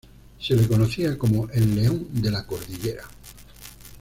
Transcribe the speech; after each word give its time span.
Se 0.39 0.55
le 0.55 0.67
conocía 0.67 1.15
como 1.15 1.47
El 1.51 1.75
León 1.75 2.07
de 2.11 2.31
la 2.31 2.43
Cordillera. 2.47 3.03